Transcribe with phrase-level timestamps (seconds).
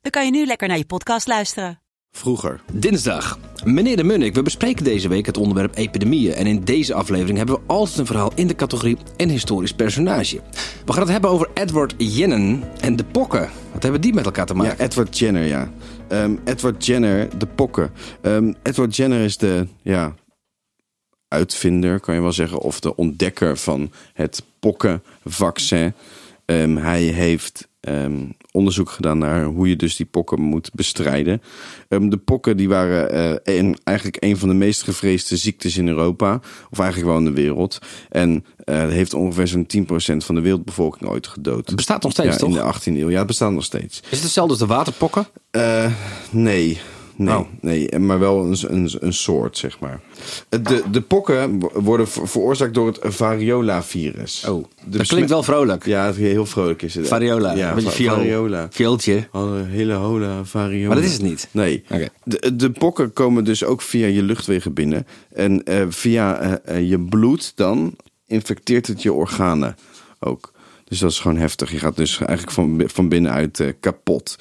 [0.00, 1.80] dan kan je nu lekker naar je podcast luisteren.
[2.10, 2.60] Vroeger.
[2.72, 3.38] Dinsdag.
[3.64, 6.34] Meneer de Munnik, we bespreken deze week het onderwerp epidemieën.
[6.34, 10.40] En in deze aflevering hebben we altijd een verhaal in de categorie een historisch personage.
[10.84, 13.50] We gaan het hebben over Edward Jenner en de pokken.
[13.72, 14.84] Wat hebben die met elkaar te Ja, maken?
[14.84, 15.72] Edward Jenner, ja.
[16.08, 17.92] Ehm, Edward Jenner, de pokken.
[18.22, 20.14] Ehm, Edward Jenner is de ja,
[21.28, 25.92] uitvinder, kan je wel zeggen, of de ontdekker van het pokkenvaccin.
[26.44, 28.18] Ehm, hij heeft ehm,
[28.50, 31.42] onderzoek gedaan naar hoe je dus die pokken moet bestrijden.
[31.88, 36.40] Ehm, de pokken die waren een, eigenlijk een van de meest gevreesde ziektes in Europa,
[36.70, 37.78] of eigenlijk wel in de wereld.
[38.08, 41.66] En eh, heeft ongeveer zo'n 10% van de wereldbevolking ooit gedood.
[41.66, 42.82] Het bestaat nog steeds, ja, in toch?
[42.82, 43.10] de 18e eeuw.
[43.10, 44.00] Ja, het bestaat nog steeds.
[44.00, 45.26] Is het hetzelfde als de waterpokken?
[45.50, 45.92] Eh,
[46.30, 46.80] nee.
[47.20, 47.46] Nee, Oh.
[47.60, 50.00] nee, maar wel een, een, een soort, zeg maar.
[50.48, 54.44] De, de pokken worden ver- veroorzaakt door het variola-virus.
[54.48, 55.86] Oh, De dat klinkt wel vrolijk.
[55.86, 57.08] Ja, heel vrolijk is het.
[57.08, 57.52] Variola.
[57.52, 58.14] Ja, beetje va- viool.
[58.16, 58.66] variola.
[58.70, 59.28] Viooltje.
[59.66, 60.86] Hele hola, variola.
[60.86, 61.48] Maar dat is het niet.
[61.50, 61.82] Nee.
[62.24, 65.06] De, de pokken komen dus ook via je luchtwegen binnen.
[65.32, 67.94] En eh, via eh, eh, je bloed dan
[68.26, 69.76] infecteert het je organen
[70.20, 70.52] ook.
[70.90, 71.70] Dus dat is gewoon heftig.
[71.72, 74.36] Je gaat dus eigenlijk van, van binnenuit eh, kapot.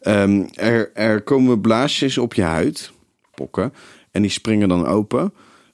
[0.00, 2.90] Ehm, er, er komen blaasjes op je huid,
[3.34, 3.72] pokken.
[4.10, 5.32] En die springen dan open.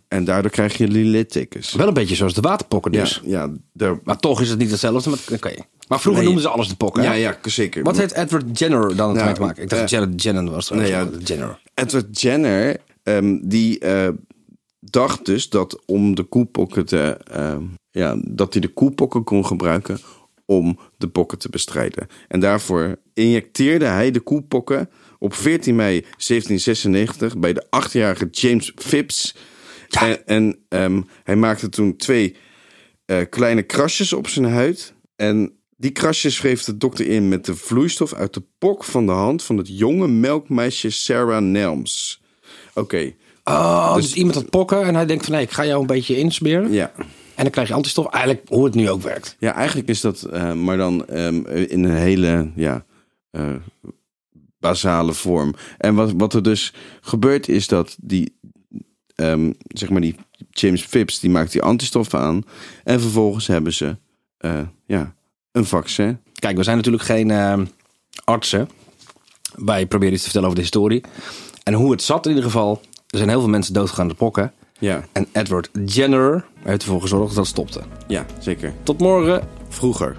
[0.09, 1.73] En daardoor krijg je lillettekens.
[1.73, 3.21] Wel een beetje zoals de waterpokken dus.
[3.25, 5.11] Ja, ja, daar, Maar toch is het niet hetzelfde.
[5.11, 5.55] Maar, oké.
[5.89, 6.25] maar vroeger Nee.
[6.33, 7.03] noemden ze alles de pokken.
[7.03, 7.83] ja, ja, zeker.
[7.83, 9.63] Wat heeft Edward Jenner dan Nou, mee te maken?
[9.63, 10.71] Ik dacht dat eh, Janet Jenner was.
[10.71, 11.09] nee, ja.
[11.25, 11.61] Jenner.
[11.75, 14.09] Edward Jenner, ehm, die eh,
[14.81, 17.63] dacht dus dat om de koepokken te, ehm,
[17.97, 19.99] ja, dat hij de koepokken kon gebruiken
[20.45, 22.07] om de pokken te bestrijden.
[22.29, 29.37] En daarvoor injecteerde hij de koepokken op 14 mei 1796 bij de achtjarige James Phipps.
[29.91, 32.37] En, en ehm, hij maakte toen twee
[33.05, 34.95] eh, kleine krasjes op zijn huid.
[35.17, 39.13] En die krasjes wreef de dokter in met de vloeistof uit de pok van de
[39.13, 42.23] hand van het jonge melkmeisje Sarah Nelms.
[42.75, 43.13] Oké,
[43.49, 46.17] Oh, dus, iemand had pokken en hij denkt van nee, ik ga jou een beetje
[46.17, 46.73] insmeren.
[46.73, 46.93] ja.
[47.37, 48.07] En dan krijg je antistof.
[48.07, 49.37] Eigenlijk hoe het nu ook werkt.
[49.39, 52.85] Ja, eigenlijk is dat, eh, maar dan ehm, in een hele ja,
[53.31, 53.55] eh,
[54.59, 55.55] basale vorm.
[55.79, 58.39] En wat, wat er dus gebeurt is dat die,
[59.15, 60.15] ehm, zeg maar die
[60.51, 62.43] James Phipps, die maakt die antistoffen aan.
[62.85, 63.97] En vervolgens hebben ze
[64.37, 65.15] eh, ja,
[65.53, 66.19] een vaccin.
[66.33, 67.59] Kijk, we zijn natuurlijk geen eh,
[68.25, 68.69] artsen.
[69.55, 71.03] Wij proberen iets te vertellen over de historie.
[71.63, 72.81] En hoe het zat in ieder geval.
[73.07, 74.53] Er zijn heel veel mensen doodgegaan aan de pokken.
[74.79, 77.81] Ja, En Edward Jenner heeft ervoor gezorgd dat het stopte.
[78.07, 78.73] ja zeker.
[78.83, 79.49] Tot morgen.
[79.69, 80.17] Vroeger.